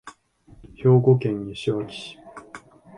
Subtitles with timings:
[0.73, 2.17] 兵庫県西脇市